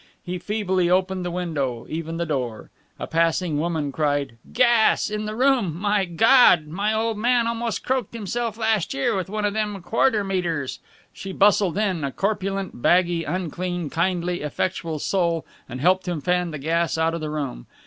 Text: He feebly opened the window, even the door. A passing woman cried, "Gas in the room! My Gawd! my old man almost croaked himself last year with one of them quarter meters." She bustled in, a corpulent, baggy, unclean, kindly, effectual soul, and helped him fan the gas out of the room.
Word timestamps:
He 0.23 0.39
feebly 0.39 0.89
opened 0.89 1.23
the 1.23 1.29
window, 1.29 1.85
even 1.87 2.17
the 2.17 2.25
door. 2.25 2.71
A 2.99 3.05
passing 3.05 3.59
woman 3.59 3.91
cried, 3.91 4.35
"Gas 4.51 5.11
in 5.11 5.25
the 5.25 5.35
room! 5.35 5.77
My 5.79 6.05
Gawd! 6.05 6.65
my 6.65 6.91
old 6.91 7.19
man 7.19 7.45
almost 7.45 7.83
croaked 7.85 8.15
himself 8.15 8.57
last 8.57 8.95
year 8.95 9.15
with 9.15 9.29
one 9.29 9.45
of 9.45 9.53
them 9.53 9.79
quarter 9.83 10.23
meters." 10.23 10.79
She 11.13 11.31
bustled 11.33 11.77
in, 11.77 12.03
a 12.03 12.11
corpulent, 12.11 12.81
baggy, 12.81 13.25
unclean, 13.25 13.91
kindly, 13.91 14.41
effectual 14.41 14.97
soul, 14.97 15.45
and 15.69 15.79
helped 15.79 16.07
him 16.07 16.19
fan 16.19 16.49
the 16.49 16.57
gas 16.57 16.97
out 16.97 17.13
of 17.13 17.21
the 17.21 17.29
room. 17.29 17.67